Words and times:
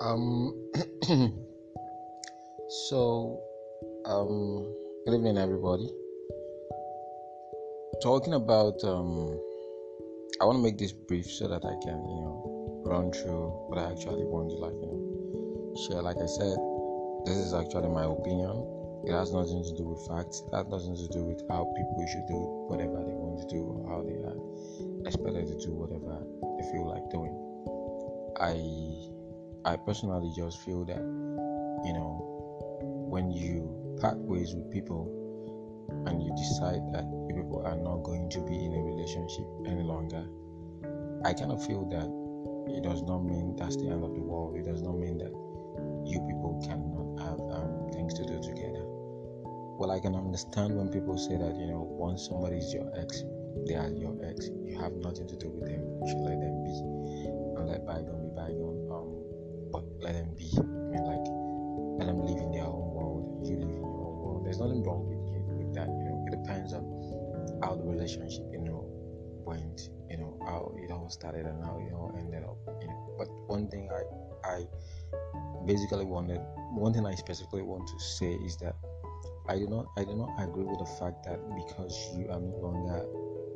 Um, 0.00 0.52
so, 2.88 3.40
um, 4.06 4.74
good 5.06 5.14
evening, 5.14 5.38
everybody. 5.38 5.88
Talking 8.02 8.34
about, 8.34 8.82
um, 8.82 9.38
I 10.40 10.44
want 10.46 10.58
to 10.58 10.62
make 10.62 10.78
this 10.78 10.92
brief 10.92 11.26
so 11.26 11.46
that 11.46 11.64
I 11.64 11.74
can, 11.86 11.94
you 11.94 12.20
know, 12.26 12.82
run 12.84 13.12
through 13.12 13.48
what 13.70 13.78
I 13.78 13.92
actually 13.92 14.24
want 14.26 14.50
to, 14.50 14.56
like, 14.56 14.74
you 14.74 14.90
know, 14.90 14.98
share. 15.86 16.02
Like 16.02 16.18
I 16.18 16.26
said, 16.26 16.58
this 17.24 17.38
is 17.38 17.54
actually 17.54 17.88
my 17.88 18.04
opinion. 18.04 18.50
It 19.06 19.12
has 19.12 19.32
nothing 19.32 19.62
to 19.62 19.72
do 19.78 19.94
with 19.94 20.02
facts. 20.10 20.42
It 20.50 20.56
has 20.56 20.66
nothing 20.66 20.96
to 20.96 21.08
do 21.14 21.22
with 21.22 21.38
how 21.48 21.70
people 21.70 22.02
should 22.10 22.26
do 22.26 22.40
whatever 22.66 22.98
they 22.98 23.14
want 23.14 23.46
to 23.46 23.46
do 23.46 23.62
or 23.62 23.86
how 23.86 24.02
they 24.02 24.18
are 24.26 24.38
expected 25.06 25.46
to 25.46 25.56
do 25.62 25.70
whatever 25.70 26.18
they 26.58 26.64
feel 26.74 26.90
like 26.90 27.06
doing. 27.14 27.36
I 28.42 28.58
I 29.64 29.76
personally 29.76 30.30
just 30.36 30.60
feel 30.60 30.84
that, 30.84 31.00
you 31.00 31.92
know, 31.96 32.20
when 33.08 33.30
you 33.30 33.96
part 33.98 34.18
ways 34.18 34.54
with 34.54 34.70
people 34.70 35.08
and 36.04 36.22
you 36.22 36.28
decide 36.36 36.84
that 36.92 37.04
you 37.08 37.32
people 37.34 37.64
are 37.64 37.76
not 37.76 38.04
going 38.04 38.28
to 38.28 38.40
be 38.44 38.52
in 38.52 38.76
a 38.76 38.82
relationship 38.84 39.48
any 39.64 39.82
longer, 39.82 40.28
I 41.24 41.32
kind 41.32 41.50
of 41.50 41.64
feel 41.64 41.88
that 41.88 42.04
it 42.76 42.84
does 42.84 43.00
not 43.08 43.24
mean 43.24 43.56
that's 43.56 43.76
the 43.76 43.88
end 43.88 44.04
of 44.04 44.12
the 44.12 44.20
world. 44.20 44.54
It 44.56 44.68
does 44.68 44.82
not 44.82 44.98
mean 44.98 45.16
that 45.16 45.32
you 46.04 46.20
people 46.28 46.60
cannot 46.60 47.24
have 47.24 47.40
um, 47.48 47.88
things 47.88 48.12
to 48.20 48.24
do 48.24 48.36
together. 48.44 48.84
Well, 49.80 49.90
I 49.90 49.98
can 49.98 50.14
understand 50.14 50.76
when 50.76 50.92
people 50.92 51.16
say 51.16 51.38
that, 51.38 51.56
you 51.56 51.72
know, 51.72 51.88
once 51.88 52.28
somebody 52.28 52.58
is 52.58 52.68
your 52.74 52.92
ex, 53.00 53.24
they 53.66 53.76
are 53.80 53.88
your 53.88 54.12
ex. 54.28 54.50
You 54.60 54.76
have 54.76 54.92
nothing 55.00 55.26
to 55.26 55.36
do 55.36 55.48
with 55.48 55.72
them. 55.72 55.80
You 55.80 56.08
should 56.12 56.20
let 56.20 56.36
them 56.36 56.52
be 56.68 56.74
and 57.56 57.68
let 57.68 57.86
bygone 57.86 58.28
be 58.28 58.30
bygone 58.36 58.73
nothing 64.64 64.82
wrong 64.82 65.06
with 65.08 65.24
with 65.58 65.74
that. 65.74 65.88
You 65.88 66.04
know, 66.08 66.24
it 66.26 66.42
depends 66.42 66.72
on 66.72 66.84
how 67.62 67.76
the 67.76 67.84
relationship, 67.84 68.44
you 68.52 68.60
know, 68.60 68.84
went. 69.44 69.90
You 70.10 70.18
know, 70.18 70.38
how 70.46 70.74
it 70.78 70.90
all 70.90 71.08
started 71.08 71.46
and 71.46 71.62
how 71.64 71.78
it 71.78 71.92
all 71.92 72.14
ended 72.16 72.44
up. 72.44 72.56
You 72.80 72.88
know, 72.88 73.14
but 73.18 73.28
one 73.46 73.68
thing 73.68 73.88
I, 73.90 74.02
I 74.48 74.64
basically 75.66 76.04
wanted, 76.04 76.40
one 76.72 76.92
thing 76.92 77.06
I 77.06 77.14
specifically 77.14 77.62
want 77.62 77.88
to 77.88 77.98
say 77.98 78.32
is 78.44 78.56
that 78.58 78.76
I 79.48 79.58
do 79.58 79.66
not, 79.66 79.86
I 79.96 80.04
do 80.04 80.14
not 80.14 80.30
agree 80.38 80.64
with 80.64 80.78
the 80.78 80.90
fact 81.00 81.24
that 81.26 81.40
because 81.56 82.14
you 82.16 82.28
are 82.30 82.40
no 82.40 82.56
longer 82.62 83.04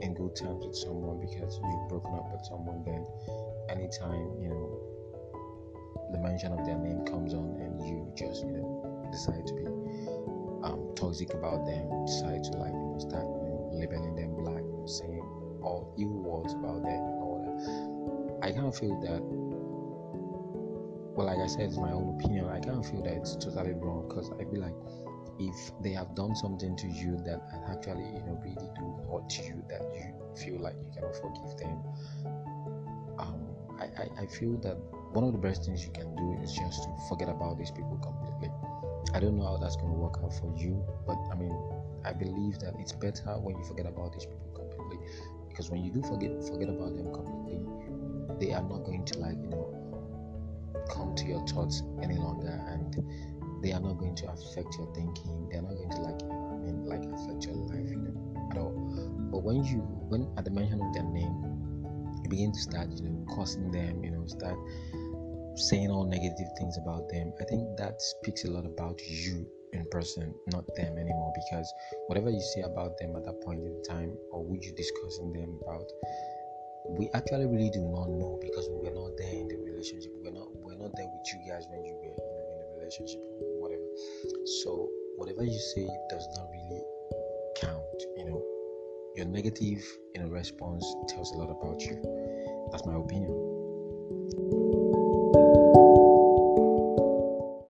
in 0.00 0.14
good 0.14 0.34
terms 0.36 0.66
with 0.66 0.76
someone 0.76 1.20
because 1.20 1.60
you've 1.62 1.88
broken 1.88 2.14
up 2.14 2.32
with 2.32 2.44
someone, 2.44 2.82
then 2.84 3.06
anytime 3.68 4.34
you 4.40 4.48
know 4.48 4.80
the 6.12 6.18
mention 6.18 6.52
of 6.52 6.64
their 6.64 6.78
name 6.78 7.04
comes 7.04 7.34
on 7.34 7.56
and 7.60 7.80
you 7.86 8.10
just 8.16 8.44
you 8.44 8.52
know 8.52 9.08
decide 9.12 9.46
to 9.46 9.54
be 9.54 9.77
um, 10.62 10.94
toxic 10.94 11.34
about 11.34 11.64
them, 11.64 11.88
decide 12.06 12.44
to 12.44 12.58
like 12.58 12.72
you 12.72 12.84
know 12.92 12.98
start 12.98 13.24
you 13.24 13.48
know 13.48 13.70
labeling 13.72 14.16
them 14.16 14.34
black, 14.34 14.62
you 14.62 14.72
know, 14.72 14.86
saying 14.86 15.24
all 15.62 15.94
evil 15.98 16.22
words 16.22 16.54
about 16.54 16.82
them 16.82 17.02
and 17.02 17.18
all 17.22 17.38
that. 17.42 18.48
I 18.48 18.52
of 18.66 18.76
feel 18.76 18.98
that. 19.02 19.22
Well, 21.16 21.26
like 21.26 21.38
I 21.38 21.48
said, 21.48 21.66
it's 21.66 21.76
my 21.76 21.90
own 21.90 22.18
opinion. 22.18 22.46
I 22.46 22.58
of 22.58 22.86
feel 22.86 23.02
that 23.02 23.14
it's 23.14 23.34
totally 23.36 23.74
wrong 23.74 24.06
because 24.08 24.30
I 24.38 24.44
feel 24.44 24.60
like 24.60 24.76
if 25.40 25.72
they 25.82 25.92
have 25.92 26.14
done 26.14 26.34
something 26.34 26.76
to 26.76 26.86
you 26.86 27.16
that 27.24 27.42
actually 27.70 28.06
you 28.06 28.22
know 28.26 28.38
really 28.42 28.70
do 28.74 28.86
hurt 29.10 29.30
you 29.38 29.62
that 29.68 29.82
you 29.94 30.14
feel 30.34 30.60
like 30.60 30.74
you 30.82 30.90
cannot 30.94 31.14
forgive 31.14 31.56
them 31.58 31.78
um, 33.18 33.48
I, 33.78 33.84
I, 34.02 34.22
I 34.22 34.26
feel 34.26 34.58
that 34.58 34.76
one 35.12 35.24
of 35.24 35.32
the 35.32 35.38
best 35.38 35.64
things 35.64 35.84
you 35.84 35.92
can 35.92 36.14
do 36.16 36.38
is 36.42 36.52
just 36.52 36.82
to 36.84 36.90
forget 37.08 37.28
about 37.28 37.58
these 37.58 37.70
people 37.70 37.98
completely. 38.02 38.27
I 39.14 39.20
don't 39.20 39.38
know 39.38 39.44
how 39.44 39.56
that's 39.56 39.76
going 39.76 39.88
to 39.88 39.98
work 39.98 40.18
out 40.22 40.34
for 40.34 40.52
you, 40.56 40.84
but 41.06 41.16
I 41.32 41.34
mean, 41.34 41.56
I 42.04 42.12
believe 42.12 42.58
that 42.60 42.74
it's 42.78 42.92
better 42.92 43.38
when 43.40 43.56
you 43.56 43.64
forget 43.64 43.86
about 43.86 44.12
these 44.12 44.26
people 44.26 44.50
completely 44.54 44.98
because 45.48 45.70
when 45.70 45.82
you 45.82 45.90
do 45.90 46.02
forget 46.02 46.30
forget 46.44 46.68
about 46.68 46.94
them 46.94 47.12
completely, 47.12 47.58
they 48.38 48.52
are 48.52 48.62
not 48.62 48.84
going 48.84 49.04
to 49.04 49.18
like 49.18 49.36
you 49.42 49.48
know 49.48 49.74
come 50.90 51.14
to 51.16 51.24
your 51.24 51.44
thoughts 51.46 51.82
any 52.02 52.16
longer, 52.16 52.62
and 52.68 52.94
they 53.62 53.72
are 53.72 53.80
not 53.80 53.98
going 53.98 54.14
to 54.16 54.30
affect 54.30 54.76
your 54.78 54.92
thinking. 54.94 55.48
They 55.50 55.58
are 55.58 55.62
not 55.62 55.74
going 55.74 55.90
to 55.90 56.00
like 56.00 56.22
I 56.22 56.56
mean 56.62 56.84
like 56.86 57.02
affect 57.02 57.46
your 57.46 57.56
life, 57.56 57.90
you 57.90 57.96
know, 57.96 58.48
at 58.52 58.58
all. 58.58 58.72
But 59.32 59.42
when 59.42 59.64
you 59.64 59.80
when 60.08 60.28
at 60.36 60.44
the 60.44 60.50
mention 60.50 60.80
of 60.80 60.92
their 60.94 61.04
name 61.04 61.34
you 62.22 62.28
begin 62.28 62.52
to 62.52 62.58
start, 62.60 62.88
you 63.02 63.08
know, 63.08 63.26
cursing 63.34 63.70
them, 63.70 64.04
you 64.04 64.10
know, 64.10 64.26
start 64.26 64.56
saying 65.58 65.90
all 65.90 66.06
negative 66.06 66.48
things 66.56 66.78
about 66.78 67.08
them, 67.10 67.32
I 67.40 67.44
think 67.44 67.76
that 67.76 68.00
speaks 68.00 68.44
a 68.44 68.50
lot 68.50 68.64
about 68.64 69.00
you 69.06 69.46
in 69.72 69.86
person, 69.90 70.34
not 70.52 70.64
them 70.76 70.96
anymore. 70.96 71.32
Because 71.34 71.72
whatever 72.06 72.30
you 72.30 72.40
say 72.54 72.62
about 72.62 72.96
them 72.98 73.16
at 73.16 73.24
that 73.24 73.40
point 73.42 73.60
in 73.62 73.82
time, 73.82 74.16
or 74.32 74.44
would 74.44 74.64
you 74.64 74.72
discussing 74.72 75.32
them 75.32 75.58
about, 75.62 75.86
we 76.88 77.10
actually 77.14 77.46
really 77.46 77.70
do 77.70 77.80
not 77.80 78.08
know 78.08 78.38
because 78.40 78.68
we 78.70 78.88
were 78.88 78.94
not 78.94 79.12
there 79.18 79.34
in 79.34 79.48
the 79.48 79.58
relationship. 79.58 80.12
We're 80.22 80.32
not 80.32 80.48
we're 80.64 80.78
not 80.78 80.96
there 80.96 81.06
with 81.06 81.26
you 81.32 81.50
guys 81.50 81.66
when 81.68 81.84
you 81.84 81.94
were 81.94 82.04
you 82.04 82.16
know, 82.16 82.48
in 82.48 82.58
the 82.60 82.68
relationship 82.78 83.20
whatever. 83.60 83.84
So 84.62 84.88
whatever 85.16 85.44
you 85.44 85.58
say 85.74 85.86
does 86.08 86.26
not 86.36 86.46
really 86.50 86.82
count. 87.60 87.98
You 88.16 88.24
know, 88.24 88.42
your 89.16 89.26
negative 89.26 89.84
you 90.14 90.22
know 90.22 90.28
response 90.28 90.84
tells 91.08 91.32
a 91.32 91.36
lot 91.36 91.50
about 91.50 91.80
you 91.82 92.27